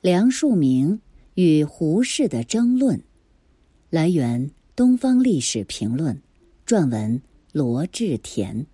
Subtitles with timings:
[0.00, 1.00] 梁漱溟
[1.34, 3.02] 与胡适的争论，
[3.90, 6.14] 来源《东方历史评论》，
[6.64, 8.64] 撰文罗志田。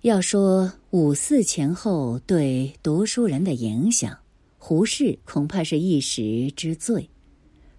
[0.00, 4.18] 要说五四前后对读书人的影响，
[4.58, 7.08] 胡适恐怕是一时之最。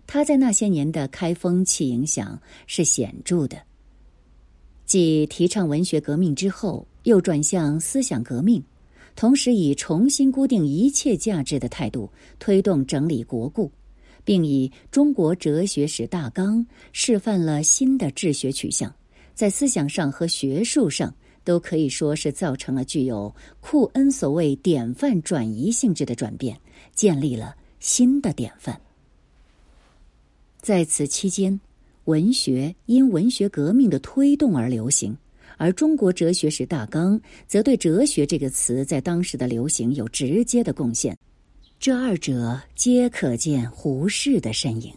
[0.05, 3.61] 他在那些年的开风气影响是显著的。
[4.85, 8.63] 继提倡文学革命之后，又转向思想革命。
[9.17, 13.71] 同时，以重新固定一切价值的态度推动整理国故，
[14.23, 16.63] 并以中国哲学史大纲
[16.93, 18.93] 示范了新的治学取向，
[19.33, 21.11] 在思想上和学术上
[21.43, 26.55] 都可以说是造成了具有库恩所谓典范转移性质的转变，
[26.93, 28.79] 建立了新的典范。
[30.61, 31.59] 在此期间，
[32.05, 35.17] 文学因文学革命的推动而流行。
[35.57, 41.17] 而中国哲学史大纲则对“哲学”这个词在当时的流行有直接的贡献，
[41.79, 44.93] 这二者皆可见胡适的身影。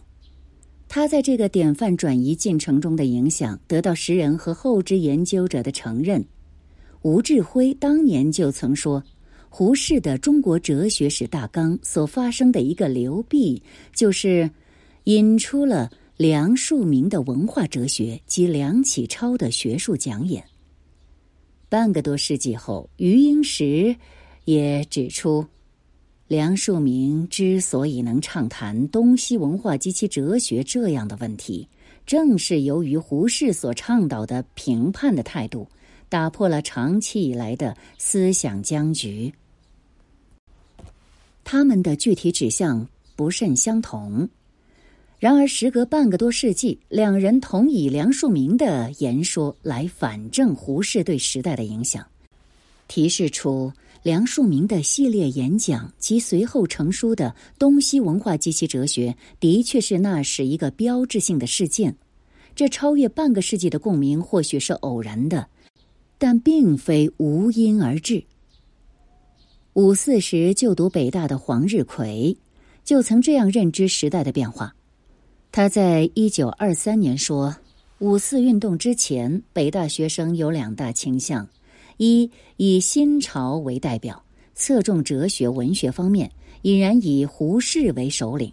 [0.86, 6.24] 他在这个典范转移进程中的影响得到时人和后之研究者的承认。
[7.02, 9.02] 吴志辉当年就曾说，
[9.48, 13.62] 胡适的中国哲学史大纲所发生的一个流弊，
[13.94, 14.50] 就是
[15.04, 20.44] 引出了梁漱溟的文化哲学及梁启超的学术讲演。
[21.70, 23.96] 半个多世纪后，余英时
[24.44, 25.46] 也指出，
[26.28, 31.66] 梁漱溟之所以能畅谈东西文化及其哲学这样的问题，
[32.04, 35.66] 正是由于胡适所倡导的评判的态度，
[36.10, 39.32] 打破了长期以来的思想僵局。
[41.44, 44.28] 他们的具体指向不甚相同。
[45.20, 52.06] 然而，时隔半个多世纪，两人同以梁漱溟的言说来反证胡适对时代的影响，
[52.88, 53.70] 提示出
[54.02, 57.26] 梁漱溟的系列演讲及随后成书的
[57.58, 61.94] 《东西文化及其哲学》的确是那时一个标志性的事件。
[62.56, 65.46] 这超越半个世纪的共鸣或许是偶然的，
[66.16, 68.24] 但并非无因而至。
[69.74, 72.34] 五四时就读北大的黄日葵，
[72.82, 74.74] 就曾这样认知时代的变化。
[75.52, 77.56] 他在一九二三年说
[77.98, 81.48] ：“五四运动之前，北大学生有两大倾向：
[81.96, 84.22] 一以新潮为代表，
[84.54, 86.30] 侧重哲学文学方面，
[86.62, 88.52] 已然以胡适为首领；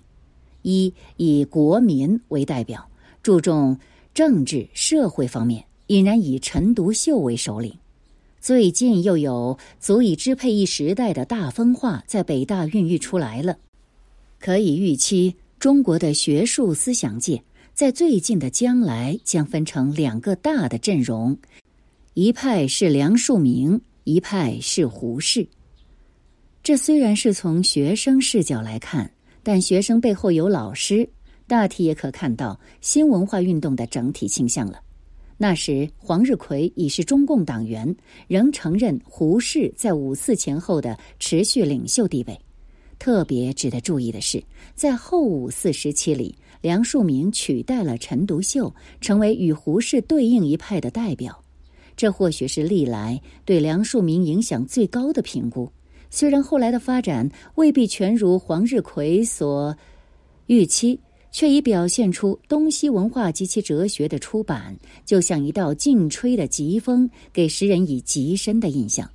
[0.64, 2.90] 一以国民为代表，
[3.22, 3.78] 注重
[4.16, 7.72] 政治社会方面，已然以陈独秀为首领。
[8.42, 13.60] 最近又有足以支配一时代的大分化在北大孕育出来了，
[14.40, 17.42] 可以预期。”中国的学术思想界
[17.74, 21.36] 在最近的将来将分成两个大的阵容，
[22.14, 25.48] 一派是梁漱溟，一派是胡适。
[26.62, 31.10] 这虽然是从学生视角来看，但学生背后有老师，
[31.48, 34.80] 大体也可看到新文化运动的整体倾向了。
[35.38, 37.96] 那时，黄日葵已是中共党员，
[38.28, 42.40] 仍承认胡适在五四前后的持续领袖地位。
[43.00, 44.44] 特别值得注意的是，
[44.76, 51.44] 在后五四时期里，梁漱溟取代了陈独秀，成为与胡适对应一派的代表。
[51.96, 55.72] 这或许是历来对梁漱溟影响最高的评估。
[56.10, 59.76] 虽然后来的发展未必全如黄日葵所
[60.46, 61.00] 预期，
[61.32, 69.10] 却已表现出东西文化及其哲学的出版，就像一道劲吹的疾风，给时人以极深的印象。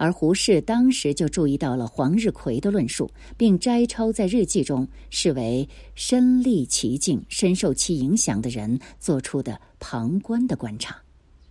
[0.00, 10.96] 而胡适当时就注意到了黄日葵的论述，并摘抄在日记中，视为身历其境、深受其影响的人做出的旁观的观察。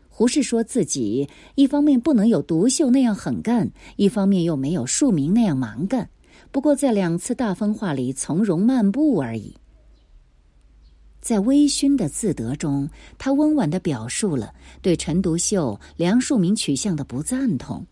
[0.09, 6.09] 胡适说自己一方面不能有独秀那样狠干，一方面又没有庶民那样蛮干，
[6.49, 9.53] 不过在两次大风化里从容漫步而已。
[11.21, 12.89] 在微醺的自得中，
[13.19, 14.51] 他温婉的表述了
[14.81, 17.85] 对陈独秀、梁漱溟取向的不赞同。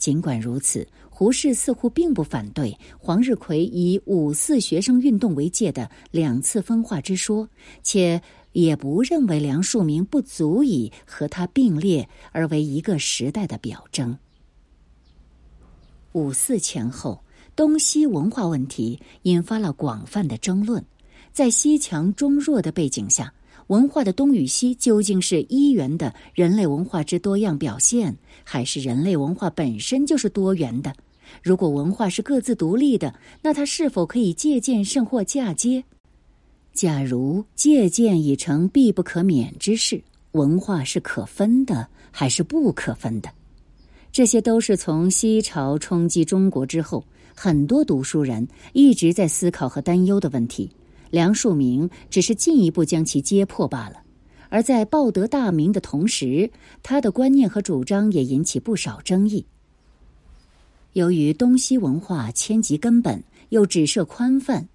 [0.00, 7.48] 尽管如此，胡适似乎并不反对黄日葵以五四学生运动为界的两次分化之说，
[7.82, 14.16] 且也不认为梁漱溟不足以和他并列而为一个时代的表征。
[16.12, 17.22] 五四前后，
[17.54, 20.82] 东西文化问题引发了广泛的争论，
[21.30, 23.34] 在西强中弱的背景下。
[23.66, 30.92] 文化的东与西究竟是一元的人类文化之多样表现，还是人类文化本身就是多元的？
[31.42, 35.84] 如果文化是各自独立的，那它是否可以借鉴甚或嫁接？
[36.72, 40.02] 假如借鉴已成必不可免之事，
[40.32, 43.28] 文化是可分的还是不可分的？
[44.12, 47.04] 这些都是从西潮冲击中国之后，
[47.36, 50.68] 很多读书人一直在思考和担忧的问题，
[51.10, 54.02] 梁漱溟只是进一步将其揭破罢了。
[54.50, 56.50] 而在报得大名的同时，
[56.82, 59.46] 他的观念和主张也引起不少争议。
[60.92, 64.68] 由于东西文化迁及根本，又只设宽泛，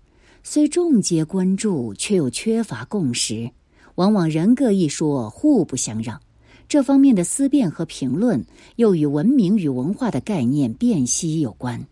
[0.44, 3.52] 虽众皆关注，却又缺乏共识，
[3.96, 6.20] 往往人各一说，互不相让。
[6.68, 8.44] 这方面的思辨和评论，
[8.78, 11.86] 又与文明与文化的概念辨析有关。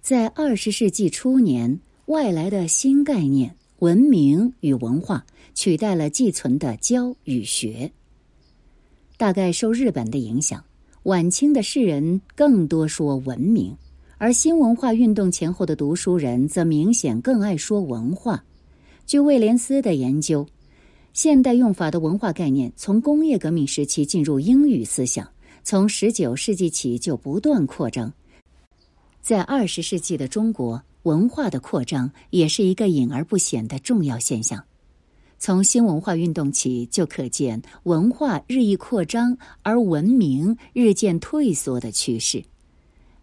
[0.00, 7.92] 在二十世纪初年，外来的新概念“文明与文化”取代了寄存的“教”与“学”。
[9.16, 10.64] 大概受日本的影响，
[11.04, 13.76] 晚清的士人更多说文明，
[14.18, 18.44] 而新文化运动前后的读书人则明显更爱说文化。
[19.06, 20.46] 据威廉斯的研究。
[21.14, 25.28] 现代用法的文化概念从工业革命时期进入英语思想，
[25.64, 28.12] 从十九世纪起就不断扩张。
[29.28, 34.64] 在二十世纪的中国，文化的扩张也是一个隐而不显的重要现象。
[35.38, 42.42] 从新文化运动起，就可见文化日益扩张，而文明日渐退缩的趋势。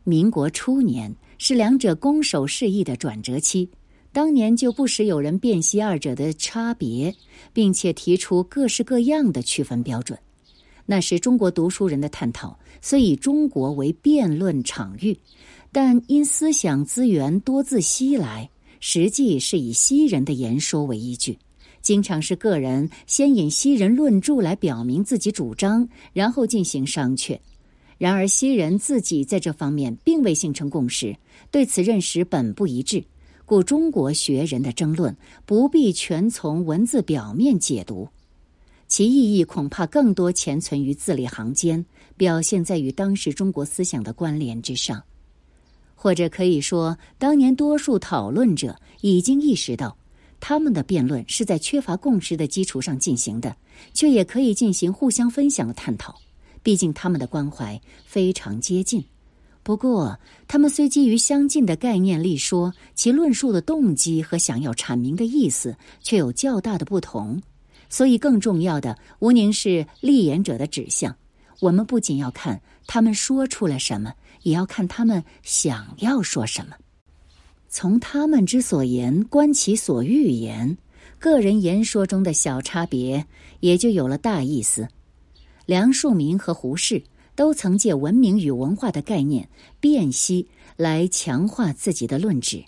[0.04, 3.68] 民国初年是两者攻守适意的转折期。
[4.12, 7.16] 当年就不时有人辨析二者的差别，
[7.52, 10.20] 并且提出各式各样的区分标准。
[10.88, 15.18] 那时中国读书人的探讨虽以中国为辩论场域，
[15.76, 18.50] 但因思想资源多自西来，
[18.80, 21.38] 实际是以西人的言说为依据，
[21.82, 27.38] 经常是个人先引西人论著来表明自己主张，然后进行商榷。
[27.98, 31.14] 然而西人自己在这方面并未形成共识，
[31.52, 33.04] 对此认识本不一致。
[33.44, 35.14] 故中国学人的争论
[35.46, 38.08] 不必全从文字表面解读，
[38.88, 41.86] 其意义恐怕更多潜存于字里行间，
[42.16, 45.04] 表现在与当时中国思想的关联之上。
[45.96, 49.98] 或者可以说，当年多数讨论者已经意识到，
[50.40, 53.56] 他们的辩论是在缺乏共识的基础上进行的，
[53.94, 56.16] 却也可以进行互相分享的探讨。
[56.62, 59.04] 毕竟他们的关怀非常接近。
[59.64, 67.42] 不过，他们虽基于相近的概念立说，其论述的动机和想要阐明的意思却有较大的不同。
[67.90, 71.16] 所以，更重要的无宁是立言者的指向。
[71.62, 74.14] 我们不仅要看他们说出了什么，
[74.46, 76.76] 也要看他们想要说什么。
[77.68, 80.78] 从他们之所言观其所欲言，
[81.20, 83.26] 个人言说中的小差别
[83.60, 84.88] 也就有了大意思。
[85.66, 87.04] 梁漱溟和胡适。
[87.36, 89.50] 都曾借文明与文化的概念
[89.82, 92.64] 辨析来强化自己的论旨，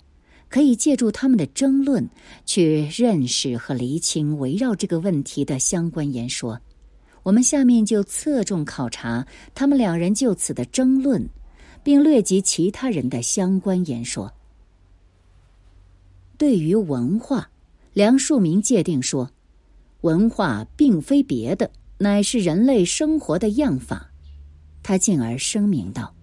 [0.50, 2.06] 可以借助他们的争论
[2.44, 6.60] 去认识和厘清围绕这个问题的相关言说。
[7.22, 11.26] 我们下面就侧重考察他们两人就此的争论，
[11.82, 14.32] 并略及其他人的相关言说。
[16.36, 17.50] 对于文化，
[17.92, 19.30] 梁漱溟界定说
[20.02, 24.10] ：“文化并非别的，乃是人类生活的样法。”
[24.82, 26.14] 他进而声明道：“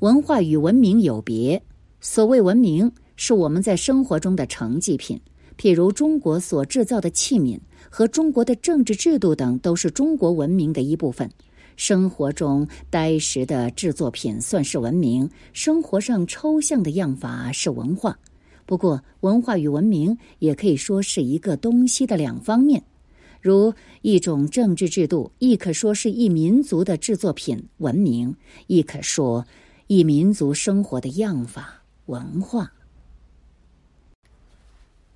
[0.00, 1.60] 文化与文明有别。
[2.00, 5.20] 所谓文明，是我们在生活中的成绩品，
[5.58, 7.58] 譬如中国所制造的器皿
[7.90, 11.28] 和中国的政治制度等，都是中国文明的一部分。
[11.76, 18.18] 生活中呆实的制作品算是文明，生活上抽象的样法是文化。
[18.64, 22.82] 不过，文化与文明也可以说是一个东西的两方面。”
[23.40, 28.34] 如一种政治制度，亦可说是一民族的制作品文明，
[28.66, 29.46] 亦可说
[29.86, 32.72] 一民族生活的样法文化。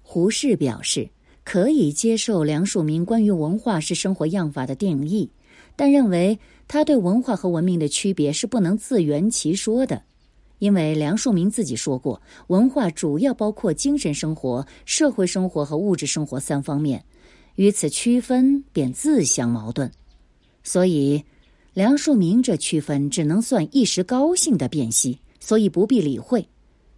[0.03, 1.09] 胡适表示
[1.43, 5.29] 可以接受梁漱溟关于文化是生活样法的定义，
[5.77, 10.03] 但认为他对文化和文明的区别是不能自圆其说的，
[10.59, 17.05] 因为梁漱溟自己说过，文化主要包括精神生活、社会生活和物质生活三方面。
[17.57, 19.91] 与此区分便自相矛盾，
[20.63, 21.25] 所以
[21.75, 26.49] 梁漱溟这区分只能算一时高兴的辨析，所以不必理会。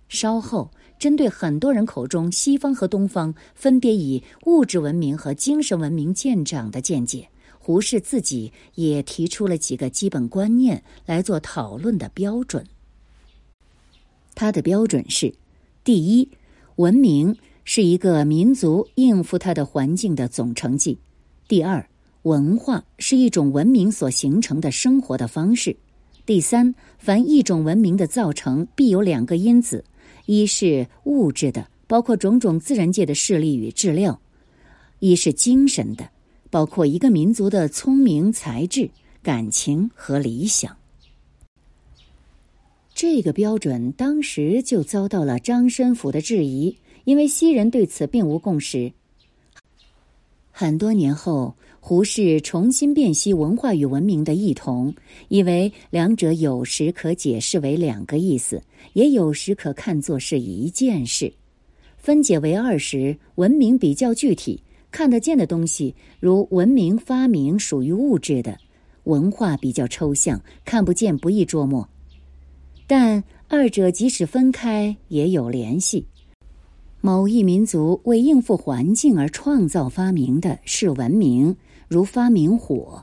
[0.09, 7.29] 稍后针对很多人口中西方和东方分别以物质文明和精神文明见长的见解，
[7.62, 12.66] 胡适自己也提出了几个基本观念来做讨论的标准。
[14.35, 15.33] 他的标准是：
[15.85, 16.28] 第一，
[16.76, 17.37] 文明。
[17.64, 20.99] 是一个民族应付它的环境的总成绩。
[21.47, 21.88] 第二，
[22.23, 25.76] 文化是一种文明所形成的生活的方式。
[26.26, 29.85] 第三，凡一种文明的造成，必有两个因子：
[30.26, 34.19] 一是物质的，包括种种自然界的势力与质料；
[34.99, 36.11] 一是精神的，
[36.52, 38.90] 包括一个民族的聪明才智、
[39.23, 40.76] 感情和理想。
[42.94, 48.92] 这个标准当时就遭到了张申府的质疑，因为西人对此并无共识。
[50.50, 54.94] 很多年后，胡适重新辨析文化与文明的异同，
[55.28, 61.32] 以为两者有时可解释为两个意思，也有时可看作是一件事。
[61.97, 64.62] 分解为二时，文明比较具体，
[64.93, 68.53] 看得见的东西，如文明发明属于物质的；
[69.05, 71.89] 文化比较抽象，看不见，不易捉摸。
[72.87, 76.07] 但二者即使分开，也有联系。
[77.01, 81.57] 某一民族为应付环境而创造发明的是文明，
[81.89, 83.03] 如发明火，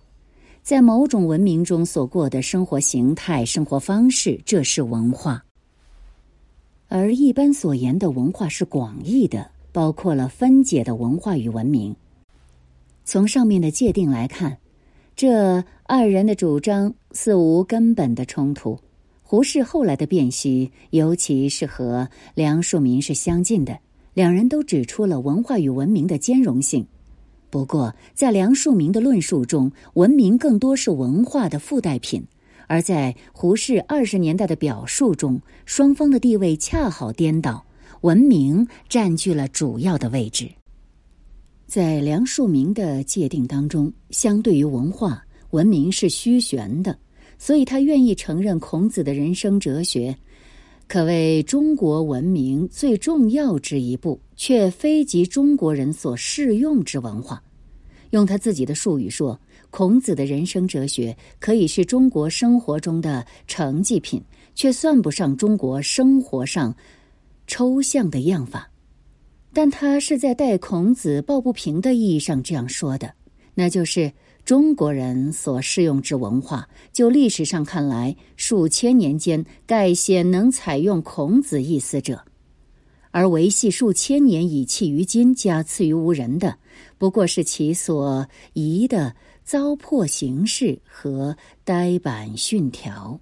[0.61, 5.43] 在某种文明中所过的生活形态、生活方式，这是文化。
[6.87, 11.95] 而一般所言的文化是广义的，包括了分解的文化与文明。
[13.05, 14.57] 从上面的界定来看，
[15.15, 18.79] 这二人的主张似无根本的冲突。
[19.23, 23.77] 胡适后来的辨析，尤其是和梁漱溟是相近的。
[24.15, 26.85] 两人都指出了文化与文明的兼容性，
[27.49, 32.23] 不过在梁漱溟的论述中，文明更多是文化的附带品；
[32.67, 37.63] 而在胡适二十年代的表述中，双方的地位恰好颠倒，
[38.01, 40.49] 文明占据了主要的位置。
[41.65, 46.97] 在梁漱溟的界定当中，相对于文化，文明是虚悬的，
[47.37, 50.15] 所以他愿意承认孔子的人生哲学。
[50.87, 57.43] 可谓中国文明最重要之一步，却非及中国人所适用之文化。
[58.09, 59.39] 用他自己的术语说，
[59.69, 64.19] 孔子的人生哲学可以是中国生活中的成绩品，
[64.55, 66.75] 却算不上中国生活上
[67.49, 68.71] 抽象的样法。
[69.51, 73.13] 但他是在带孔子抱不平的意义上这样说的，
[73.55, 74.13] 那就是。
[74.45, 82.19] 中国人所适用之文化，就历史上看来，数千年间盖鲜能采用孔子意思者，
[83.11, 86.57] 而维系数千年以弃于今，加赐于无人的，
[86.97, 93.19] 不过是其所宜的糟粕形式和呆板训条。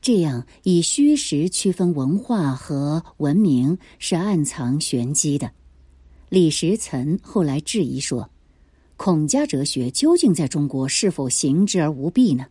[0.00, 5.50] 这样以虚实区分文化和文明，是暗藏玄机的。
[6.28, 8.28] 李时岑后来质疑说。
[8.96, 12.46] 孔家哲学究竟在中国是否行之而无弊呢？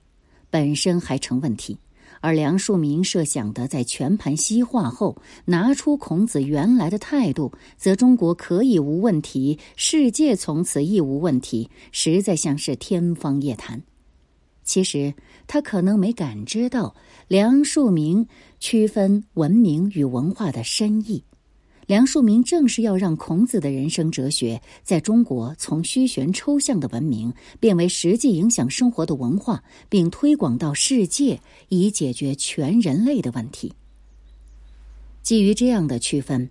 [0.50, 1.78] 本身还成问题。
[2.22, 13.84] 而梁漱溟设想的在全盘西化后拿出孔子原来的态度，则中国可以无问题，世界从此亦无问题，实在像是天方夜谭。
[14.68, 15.14] 其实
[15.48, 16.94] 他可能没感知到
[17.30, 18.28] 梁漱溟
[18.60, 21.24] 区分文明与文化的深意。
[21.88, 33.72] 梁漱溟正是要让孔子的人生哲学在中国从虚玄抽象的文明变为实际影响生活的文化，并推广到世界，以解决全人类的问题。
[35.24, 36.50] 基于这样的区分，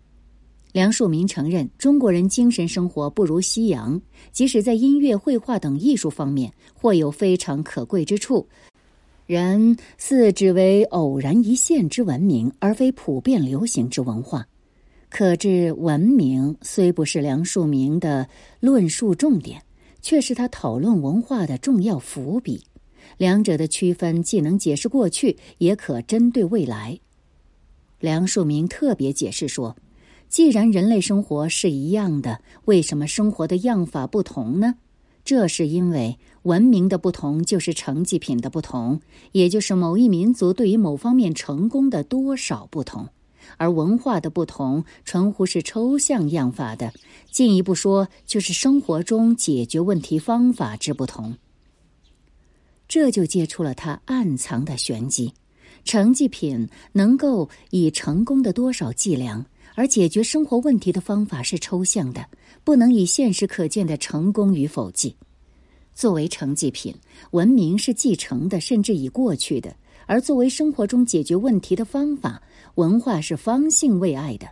[0.76, 3.98] 梁漱溟承认中国人精神生活不如西洋，
[4.30, 8.46] 即使在音乐、绘画等艺术方面或有非常可贵之处，
[9.24, 14.46] 然似只为偶然一现之文明，而非普遍流行之文化。
[15.08, 18.28] 可知，文明虽不是梁漱溟的
[18.60, 19.62] 论述重点，
[20.02, 22.62] 却是他讨论文化的重要伏笔。
[23.16, 27.00] 两者的区分既能解释过去，也可针对未来。
[27.98, 29.74] 梁漱溟特别解释说
[30.28, 34.74] ：“既然人类生活是一样的，为什么生活的样法不同呢？
[35.24, 39.00] 这是因为文明的不同就是成绩品的不同，
[39.32, 43.08] 也就是某一民族对于某方面成功的多少不同。”
[43.58, 46.90] 而文化的不同，纯乎是抽象样法的；
[47.30, 51.36] 进一步说，就是生活中解决问题方法之不同。
[52.88, 55.32] 这就揭出了它暗藏的玄机：
[55.84, 62.26] 成绩品能够以成功的多少计量，而解决生活问题的方法是抽象的，
[62.64, 65.14] 不能以现实可见的成功与否计。
[65.94, 66.94] 作为成绩品，
[67.32, 69.70] 文明是继承的，甚至已过去的；
[70.06, 72.42] 而作为生活中解决问题的方法，
[72.76, 74.48] 文化是方兴未艾的，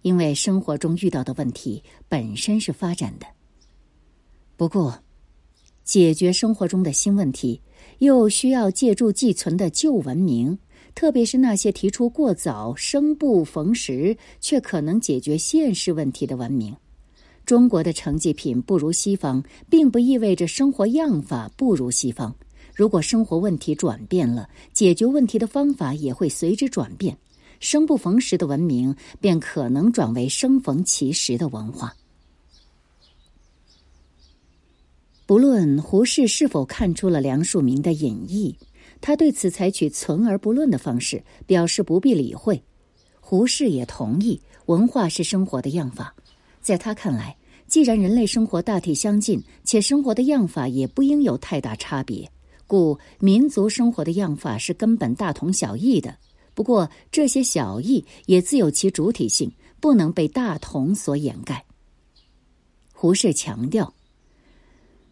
[0.00, 3.26] 因为生活中遇到的问题本身是发展的。
[4.56, 4.98] 不过，
[5.84, 7.60] 解决生活中的新问题，
[7.98, 10.58] 又需要借助寄存的旧文明，
[10.98, 16.74] 特别是那些提出过早、生不逢时却可能解决现实问题的文明。
[17.46, 19.40] 中国的成绩品不如西方，
[19.70, 22.34] 并不意味着生活样法不如西方。
[22.74, 27.16] 如果生活问题转变了，解决问题的方法也会随之转变。
[27.60, 31.94] 生不逢时的文明，便可能转为生逢其时的文化。
[35.26, 38.56] 不论胡适是否看出了梁漱溟的隐意，
[39.00, 42.62] 他对此采取存而不论的方式，表示不必理会。
[43.20, 46.14] 胡适也同意，文化是生活的样法。
[46.60, 47.36] 在他看来，
[47.66, 52.30] 既然人类生活大体相近，且生活的样法也不应有太大差别，
[52.66, 56.16] 故民族生活的样法是根本大同小异的。
[56.54, 61.64] 不过，这些小异也自有其主体性，不能被大同所掩盖。
[62.92, 63.94] 胡适强调。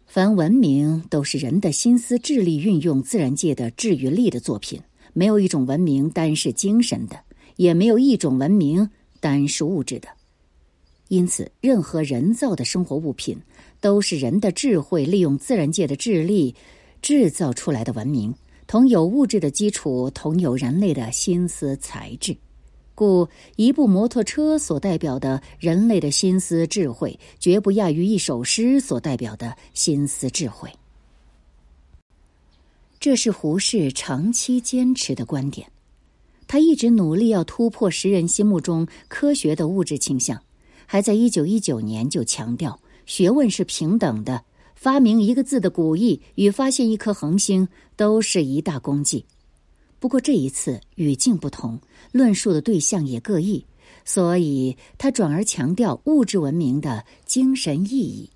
[0.07, 7.19] 凡文明都是人的心思智力运用自然界的智与力的作品，没有一种文明单是精神的，
[7.57, 10.07] 也没有一种文明单是物质的。
[11.09, 13.37] 因此，任何人造的生活物品
[13.81, 16.55] 都是人的智慧利用自然界的智力
[17.01, 18.33] 制造出来的文明，
[18.65, 22.35] 同有物质的基础，同有人类的心思才智。
[22.97, 30.67] 故一部摩托车所代表的人类的心思智慧，绝不亚于一首诗所代表的心思智慧。
[32.99, 35.71] 这是胡适长期坚持的观点。
[36.47, 40.41] 他一直努力要突破时人心目中科学的物质倾向，
[40.87, 49.23] 还在一九一九年就强调学问是平等的，发明一个字的古意与发现一颗恒星都是一大功绩。
[49.99, 51.79] 不过这一次语境不同。
[52.11, 53.65] 论述的对象也各异，
[54.05, 58.29] 所以他转而强调物质文明的精神意义。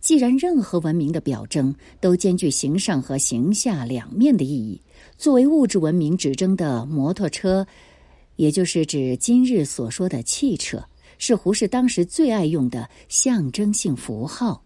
[0.00, 4.80] 既然任何文明的表征都兼具形上和形下两面的意义，
[5.16, 7.66] 作为物质文明指征的摩托车，
[8.36, 10.82] 也就是指今日所说的汽车，
[11.18, 14.62] 是胡适当时最爱用的象征性符号。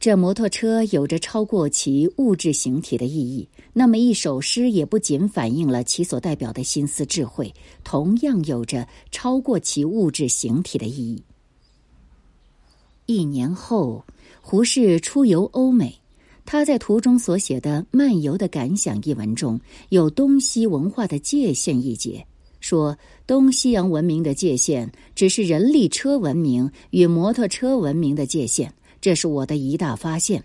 [0.00, 7.52] 这摩托车有着超过其物质形体的意义，那么一首诗也不仅反映了其所代表的心思智慧，
[7.84, 11.22] 同样有着超过其物质形体的意义。
[13.04, 14.02] 一年后，
[14.40, 16.00] 胡适出游欧美，
[16.46, 22.26] 他在途中所写的《漫游的感想》一文中有东西文化的界限一节，
[22.60, 28.72] 说东西洋文明的界限只是人力车文明与摩托车文明的界限。
[29.00, 30.44] 这是我的一大发现。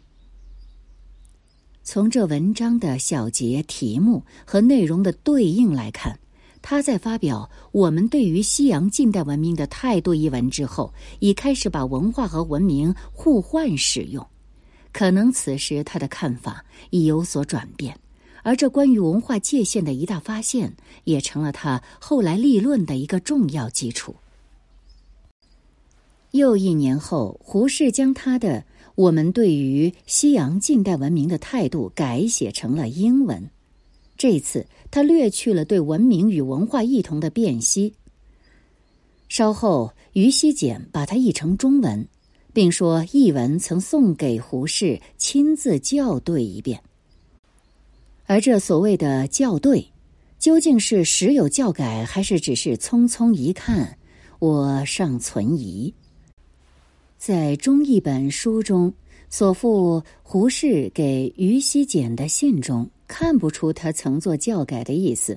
[1.83, 6.17] 从这文章的小节、题目和内容的对应来看，
[6.61, 14.25] 他在发表《我们对于西洋近代文明的态度》一文之后，已开始把文化和文明互换使用。
[14.91, 17.99] 可能此时他的看法已有所转变，
[18.41, 24.15] 而这关于文化界限的一大发现，也成了他后来立论的一个重要基础。
[26.35, 28.59] 又一年后，胡适将他的
[28.95, 33.49] 《我们对于西洋近代文明的态度》改写成了英文。
[34.17, 37.93] 这次他略去了对文明与文化异同的辨析。
[39.29, 42.07] 稍后，于西简把它译成中文，
[42.53, 46.81] 并说译文曾送给胡适亲自校对一遍。
[48.25, 49.87] 而这所谓的校对，
[50.37, 53.97] 究竟是实有校改，还是只是匆匆一看，
[54.39, 55.93] 我尚存疑。
[57.25, 58.93] 在中译本书中
[59.31, 65.33] 所附胡适给于西简的信中，看不出他曾做教改的意思；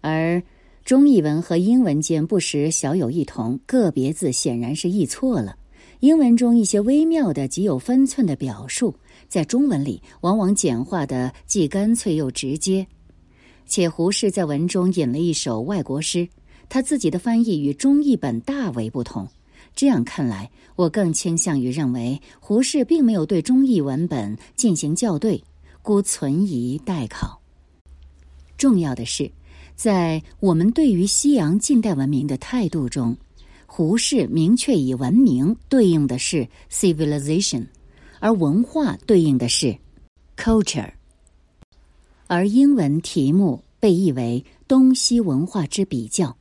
[0.00, 0.42] 而
[0.86, 5.54] 中译文和英文间不时小有异同，个别字显然是译错了。
[6.00, 8.94] 英文中一些微妙的、极有分寸的表述，
[9.28, 12.86] 在中文里往往简化的既干脆又直接。
[13.66, 16.26] 且胡适在文中引了一首外国诗，
[16.70, 19.28] 他自己的翻译与中译本大为不同。
[19.78, 25.40] 这样看来，我更倾向于认为胡适并没有对中译文本进行校对，
[25.82, 27.40] 故存疑待考。
[28.56, 29.30] 重要的是，
[29.76, 33.16] 在我们对于西洋近代文明的态度中，
[33.66, 37.64] 胡适明确以文明对应的是 civilization，
[38.18, 39.78] 而文化对应的是
[40.36, 40.90] culture。
[42.26, 46.36] 而英文题目被译为“东西文化之比较”，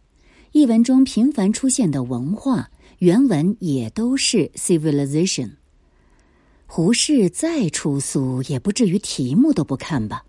[0.53, 2.71] 译文中频繁出现的文化。
[2.99, 5.51] 原文也都是 civilization。
[6.65, 10.23] 胡适再出俗，也不至于题目都不看吧？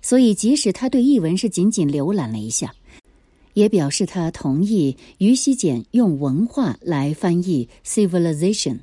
[0.00, 2.74] 所以，即使他对译文是仅仅浏览了一下，
[3.54, 8.78] 也表示他同意于西简用文化来翻译 civilization。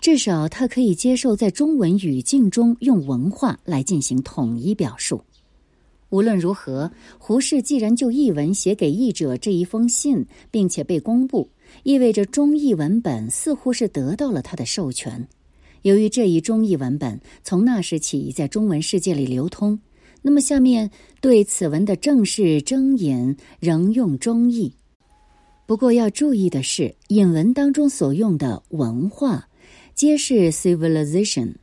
[0.00, 5.22] 至少，他可以接受在中文语境中用文化来进行统一表述。
[6.08, 11.48] 无论如何，胡适既然就译文写给译者这一封信，并且被公布。
[11.82, 15.26] 意味着中译文本似乎是得到了他的授权。
[15.82, 19.78] 由于这一中译文本从那时起在中文世界里流通，
[20.22, 24.74] 那么下面对此文的正式征引仍用中译。
[25.66, 29.48] 不过要注意的是，引文当中所用的文化，
[29.94, 31.54] 皆是 civilization，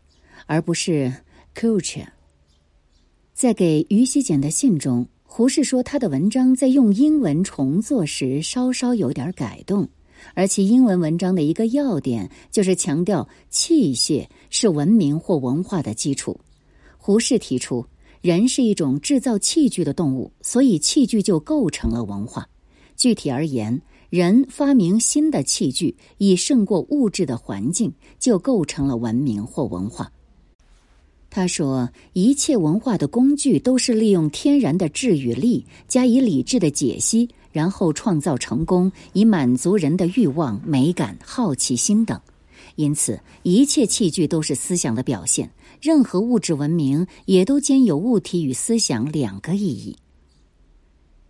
[0.45, 1.13] 而不是
[1.53, 2.07] culture。
[3.33, 9.87] 在给于西简的信中，胡适说他的文章在用英文重做时稍稍有点改动，
[10.37, 16.39] 而其英文文章的一个要点就是强调器械是文明或文化的基础。
[16.95, 17.83] 胡适提出，
[18.21, 22.47] 人是一种制造器具的动物，所以器具就构成了文化。
[22.95, 30.11] 具体而言，人发明新的器具以胜过物质的环境，就构成了文明或文化。
[31.31, 42.21] 他说：“一切文化的工具都是利用天然的智与力，加以理智的解析，然后创造成功，以满足人的欲望、美感、好奇心等。
[42.75, 45.49] 因此，一切器具都是思想的表现。
[45.81, 49.97] 任何物质文明也都兼有物体与思想两个意义。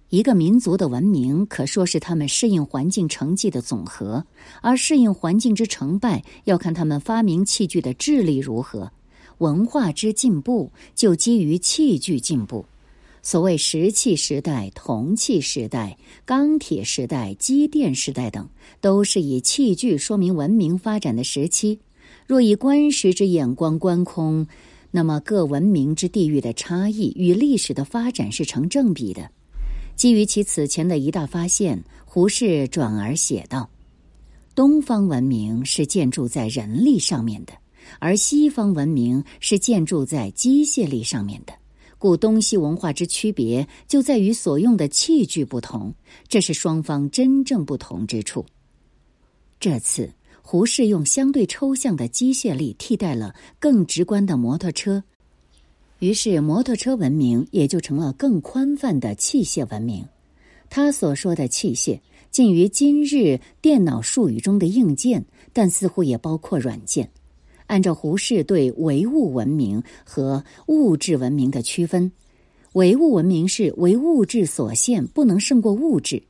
[0.10, 4.26] 一个民族的文明可说是他们适应环境成绩的总和，
[4.62, 8.92] 而适应环境之成败，要看他们发明器具的智力如何。”
[9.40, 12.66] 文化之进步就基于器具进步。
[13.30, 18.48] 所谓石器时代、铜器时代、钢铁时代、机电时代等，
[18.80, 21.78] 都是以器具说明文明发展的时期。
[22.26, 24.48] 若以观时之眼光观空，
[24.92, 29.30] 那么各文明之地域的差异与历史的发展是成正比的。
[29.98, 33.70] 基于其此前的一大发现，胡适转而写道
[34.56, 37.52] ：“东方文明是建筑在人力上面的。”
[38.00, 41.52] 而西方文明是建筑在机械力上面的，
[41.98, 45.94] 故东西文化之区别就在于所用的器具不同，
[46.28, 48.46] 这是双方真正不同之处。
[49.60, 55.04] 这次胡适用相对抽象的机械力替代了更直观的摩托车，
[56.00, 60.06] 于是摩托车文明也就成了更宽泛的器械文明。
[60.70, 67.10] 他所说的器械，近于今日电脑术语中的硬件，但似乎也包括软件。
[67.68, 72.12] 按照胡适对唯物文明和物质文明的区分，
[72.74, 76.22] 唯物文明是为物质所限，不能胜过物质；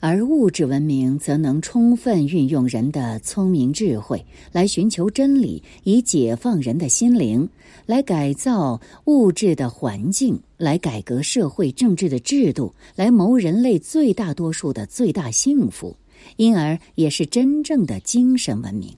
[0.00, 7.48] 而物质文明则能充分运用人的聪明智慧来寻求真理，以解放人的心灵，
[7.86, 15.96] 来改造物质的环境，来改革社会政治的制度，来谋人类最大多数的最大幸福，
[16.36, 18.94] 因而也是真正的精神文明。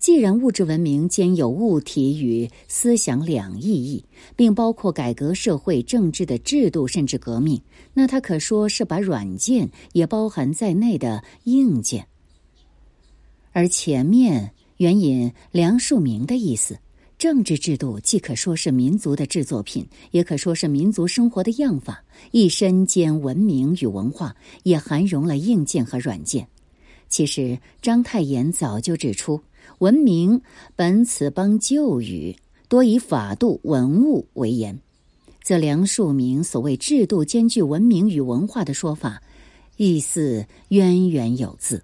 [0.00, 4.02] 既然物质文明兼有物体与思想两意义，
[4.34, 7.60] 并包括改革社会政治的制度，甚至革命，
[7.92, 12.06] 那它可说是把软件也包含在内的硬件。
[13.52, 16.78] 而前面援引梁漱溟的意思，
[17.18, 26.48] 政治制度既可说是民族的制作品，也可说是民族生活的样法，一身兼文明与文化，也含容了硬件和软件。
[27.10, 29.38] 其实章太炎早就指出。
[29.78, 30.42] 文明
[30.76, 32.36] 本此邦旧语，
[32.68, 34.78] 多以法度文物为言，
[35.42, 39.22] 则梁漱溟所谓制度兼具文明与文化的说法，
[39.76, 41.82] 意思渊源有自。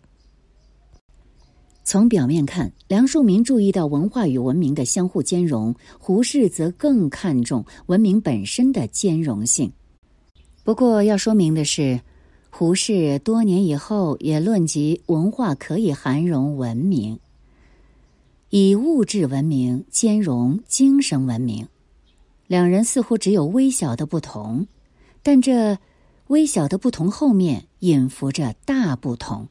[1.83, 9.73] 从表面看，梁漱溟注意到文化与文明的相互兼容，胡适则更看重文明本身的兼容性。
[10.65, 12.01] 不过要说明的是，
[12.51, 17.21] 胡适多年以后也论及文化可以涵容文明。
[18.59, 21.69] 以物质文明兼容精神文明，
[22.47, 24.67] 两人似乎只有微小的不同，
[25.23, 25.77] 但这
[26.29, 29.47] 微小的不同后面隐伏着大不同。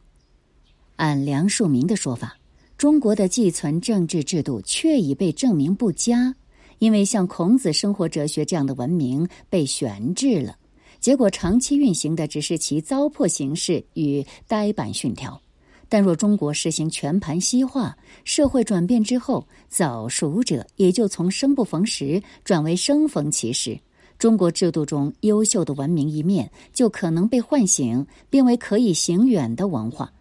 [0.96, 2.40] 按梁漱溟的说法，
[2.80, 6.34] 中国的寄存政治制度确已被证明不佳，
[6.80, 10.58] 因为像孔子生活哲学这样的文明被悬置了，
[11.00, 15.40] 结果长期运行的只是其糟粕形式与呆板训条。
[15.88, 23.80] 但若中国实行全盘西化，社会转变之后，早熟者也就从生不逢时转为生逢其时，
[24.18, 30.12] 中国制度中优秀的文明一面就可能被唤醒，变为可以行远的文化。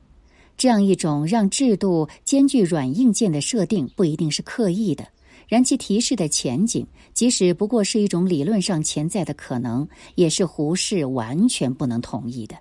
[0.56, 5.06] 这样一种让制度兼具软硬件的设定，不一定是刻意的，
[5.48, 12.54] 然其提示的前景，即使不过是一种理论上潜在的可能，也是胡适完全不能同意的。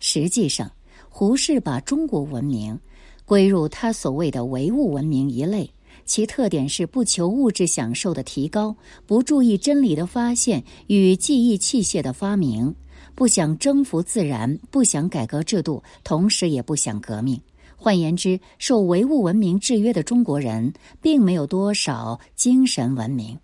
[0.00, 0.70] 实际上。
[1.14, 2.80] 胡适把中国文明
[3.26, 5.70] 归入他所谓的唯物文明一类，
[6.06, 8.74] 其特点是不求物质享受的提高，
[9.06, 12.74] 不注意真理的发现与记忆器械的发明，
[13.14, 17.38] 不想征服自然，不想改革制度，同时也不想革命。
[17.76, 20.72] 换言之，受唯物文明制约的中国人，
[21.02, 23.38] 并没有多少精神文明。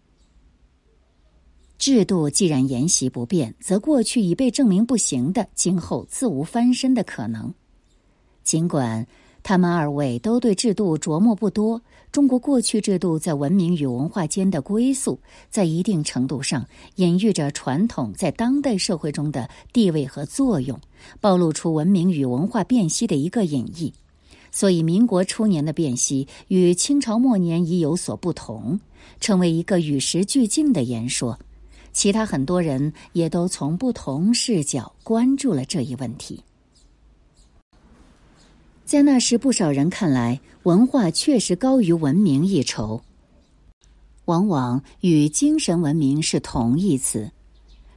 [1.78, 7.54] 制度既然沿袭不变，则过去已被证明不行的，今后自无翻身的可能。
[8.42, 9.06] 尽管
[9.44, 11.80] 他们二位都对制度琢磨不多。
[12.10, 20.80] 中国过去制度在文明与文化间的归宿，在一定程度上隐喻着传统在当代社会中的地位和作用，
[21.20, 23.92] 暴露出文明与文化辨析的一个隐逸。
[24.50, 28.80] 所以，民国初年的辨析与清朝末年已有所不同，
[29.20, 31.38] 成为一个与时俱进的言说。
[31.92, 36.42] 其他很多人也都从不同视角关注了这一问题。
[38.84, 43.02] 在那时，不少人看来，文化确实高于文明一筹，
[44.24, 47.30] 往往与精神文明是同义词。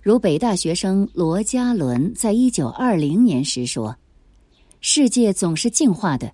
[0.02, 3.96] 如北大学生罗家伦在一九二零年时说
[4.82, 6.34] ：“世界总是进化的。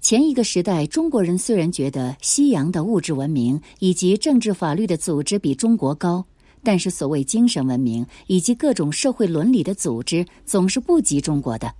[0.00, 6.24] 前一个时代，中国人虽然觉得西洋的物质文明以及政治法律的组织比中国高，
[6.62, 11.74] 但是所谓精神文明以及各种社会伦理的组织总是不及中国的。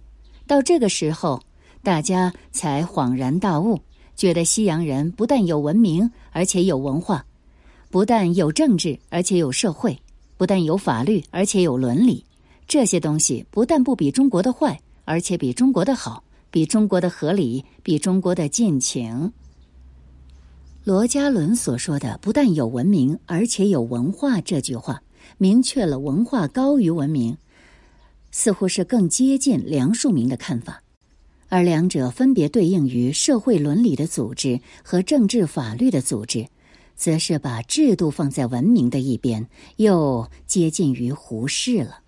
[0.47, 1.41] 到这个时候。”
[1.81, 3.81] 大家才恍然大悟，
[4.17, 7.23] 觉得西洋人不但有文明，而且有文化；
[7.89, 9.93] 不但有政治，而且有社会；
[10.37, 12.25] 不但有法律，而且有伦理。
[12.67, 19.33] 这些东西不但不比中国的坏，而且比中国的好，比中国的合理，比中国的尽情。
[20.89, 25.03] 罗家伦所说的“不但有文明，而且有文化”这句话，
[25.37, 27.37] 明确了文化高于文明，
[28.31, 30.83] 似乎是更接近梁漱溟的看法。
[31.51, 36.47] 而两者分别对应于社会伦理的组织和政治法律的组织，
[36.97, 39.47] 则是把制度放在文明的一边，
[39.77, 41.99] 又接近于胡适了。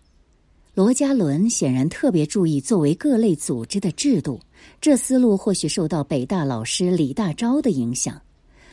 [0.72, 4.40] 罗家伦显然特别注意作为各类组织的制度，
[4.80, 8.18] 这思路或许受到北大老师李大钊的影响。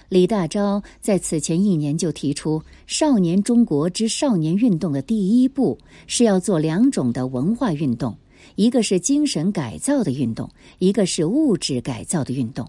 [0.10, 8.18] 李大钊在此前一年就提出，少年中国之少年运动的第一步是要做两种的文化运动。
[8.56, 12.66] 一个是精神改造的运动，一个是物质改造的运动，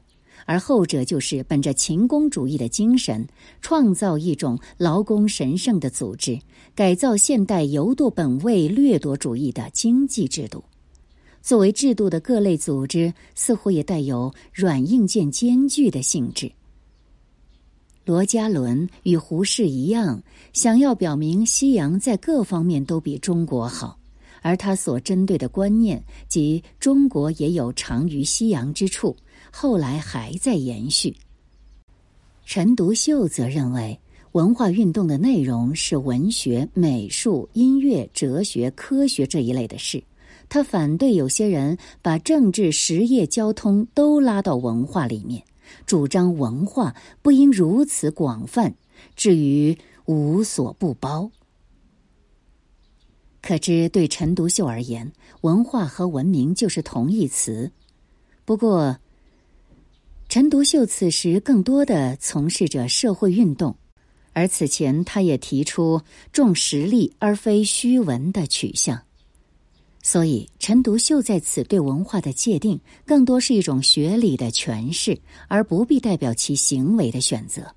[0.46, 3.24] 而后者就是本着勤工主义的精神，
[3.61, 6.40] 创造一种劳工神圣的组织，
[6.74, 10.64] 改造现代犹夺本位掠夺主义的经济制度。
[11.40, 16.51] 作为制度的各类组织，似乎也带有软硬件兼具的性质。
[18.09, 20.23] 罗家伦与胡适一样，
[20.55, 23.99] 想要表明西洋在各方面都比中国好。
[24.40, 29.14] 而他所针对的观念，即中国也有长于西洋之处，
[29.53, 31.14] 后来还在延续。
[32.47, 34.01] 陈独秀则认为，
[34.33, 40.03] 文化运动的内容是文学、美术、音乐、哲学、科学这一类的事。
[40.49, 45.42] 他反对有些人把政治、实业、交通都拉到文化里面，
[45.87, 48.74] 主张文化不应如此广泛，
[49.16, 51.31] 至于无所不包。
[53.40, 57.70] 可知，对陈独秀而言，文化和文明就是同义词。
[58.44, 58.98] 不过，
[60.28, 63.76] 陈独秀此时更多的从事着社会运动，
[64.35, 66.02] 而此前他也提出
[66.33, 69.02] 重实力而非虚文的取向。
[70.11, 77.75] 所以，陈独秀在此对文化的界定，更多是一种学理的诠释，而不必代表其行为的选择。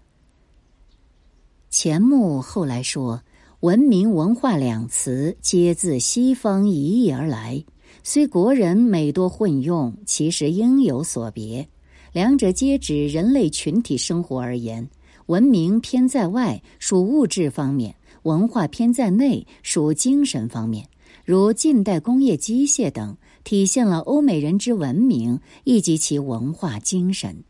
[1.70, 3.22] 钱穆后来说。
[3.60, 7.63] 文明文化两词皆自西方移义而来，
[8.02, 11.67] 虽国人每多混用，其实应有所别。
[12.13, 14.89] 两者皆指人类群体生活而言，
[15.26, 20.88] 文明偏在外，属物质方面；文化偏在内，属精神方面。
[21.32, 23.15] 如近代工业机械等，
[23.46, 27.46] 体现了欧美人之文明以及其文化精神。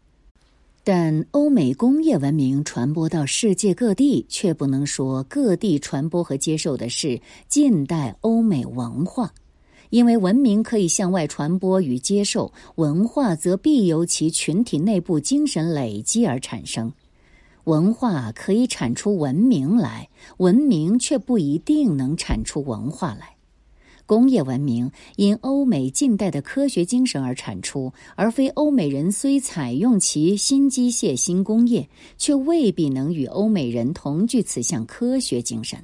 [0.84, 9.34] 但欧美工业文明传播到世界各地，却不能说各地传播和接受的是近代欧美文化，
[9.90, 16.94] 因为文明可以向外传播与接受，文化则必由其群体内部精神累积而产生。
[17.64, 23.38] 文化可以产出文明来，文明却不一定能产出文化来。
[24.12, 35.80] 工业文明因欧美近代的科学精神而产出，而非欧美人虽采用其新机械、新工业，却未必能与欧美人同具此项科学精神。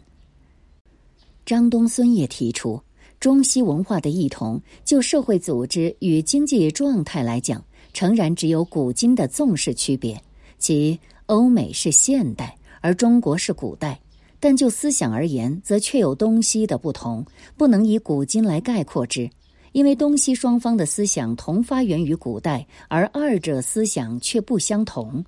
[1.45, 2.81] 张东荪也提出，
[3.17, 7.63] 中西文化的异同，就社会组织与经济状态来讲，
[7.93, 10.21] 诚然只有古今的纵式区别，
[10.57, 13.97] 即欧美是现代，而中国是古代。
[14.39, 19.29] 但就思想而言，则确有东西的不同，不能以古今来概括之。
[19.73, 25.23] 因为东西双方的思想同发源于古代，而二者思想却不相同。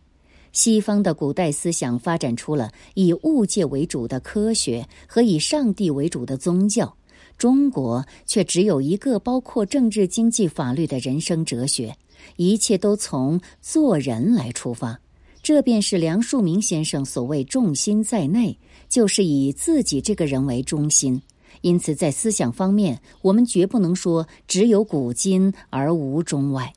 [0.52, 6.92] 西方的古代思想发展出了以物界为主的科学和以上帝为主的宗教，
[7.38, 11.96] 中国却只有一个包括政治、经济、法律的人生哲学，
[12.38, 15.00] 一切都从做人来出发。
[15.42, 18.58] 这便是梁漱溟先生所谓“重心在内”，
[18.90, 21.22] 就是以自己这个人为中心。
[21.62, 26.74] 因此，在思想方面，我们绝不能说只有古今而无中外。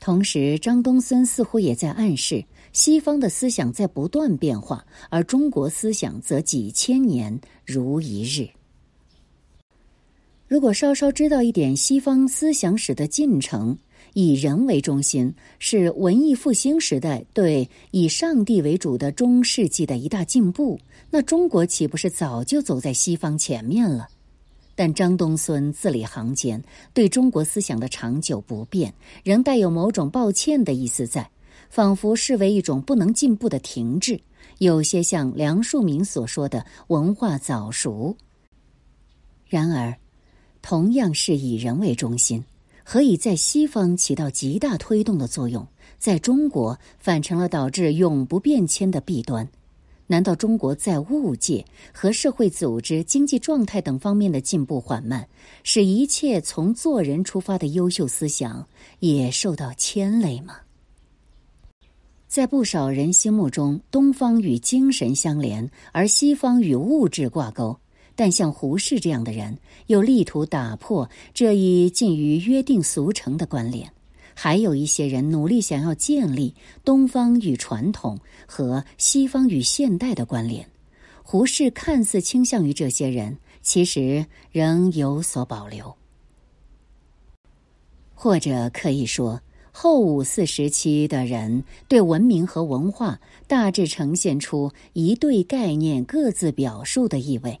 [0.00, 8.48] 同时，张东荪似乎也在暗示，西方的思想在不断变化，而中国思想则几千年如一日。
[10.48, 13.78] 如果稍稍知道一点西方思想史的进程，
[14.14, 20.78] 以人为中心是文艺复兴时代对以上帝为主的中世纪的一大进步。
[21.10, 24.08] 那中国岂不是早就走在西方前面了？
[24.74, 26.62] 但张东荪字里行间
[26.94, 31.30] 对中国思想的长久不变，仍带有某种抱歉的意思在，
[31.68, 34.18] 仿佛视为一种不能进步的停滞，
[34.58, 38.16] 有些像梁漱溟所说的文化早熟。
[39.46, 39.94] 然而，
[40.62, 42.42] 同样是以人为中心。
[42.84, 45.66] 何以在西方起到极大推动的作用，
[45.98, 49.48] 在中国反成了导致永不变迁的弊端。
[50.08, 55.26] 难道中国在物界和社会组织、经济状态等方面的进步缓慢，
[55.62, 58.66] 使一切从做人出发的优秀思想
[58.98, 60.56] 也受到牵累吗？
[62.28, 67.78] 在不少人心目中，东方与精神相连，而西方与物质挂钩。
[68.22, 69.58] 但像胡适这样的人，
[69.88, 73.88] 又力图打破这一近于约定俗成的关联；
[74.32, 76.54] 还有一些人努力想要建立
[76.84, 80.64] 东方与传统和西方与现代的关联。
[81.24, 85.92] 胡适看似倾向于这些人，其实仍有所保留。
[88.14, 89.40] 或者可以说，
[89.72, 97.58] 后五四时期的人对文明和文化大致呈现出一对概念各自表述的意味。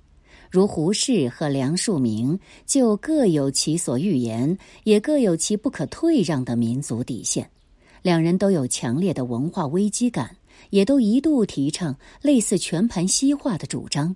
[0.52, 7.48] 如胡适和梁漱溟，就各有其所欲言，也各有其不可退让的民族底线。
[8.02, 10.36] 两人都有强烈的文化危机感，
[10.68, 14.14] 也都一度提倡类似全盘西化的主张。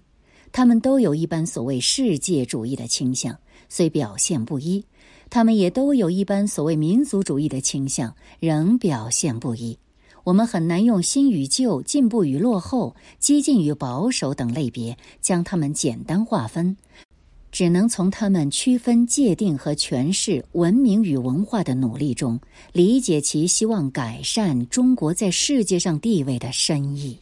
[0.53, 3.35] 他们都有一般所谓世界主义的倾向，
[3.71, 4.85] 虽表现不一；
[5.31, 9.79] 他们也都有一般所谓民族主义的倾向，仍表现不一。
[10.27, 16.77] 我们很难用新与旧、进步与落后、激进与保守等类别将它们简单划分，
[17.53, 22.41] 只能从他们区分、界定和诠释文明与文化的努力中，
[22.73, 27.17] 理解其希望改善中国在世界上地位的深意。